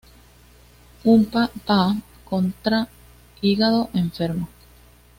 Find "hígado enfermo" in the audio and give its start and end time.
3.39-4.49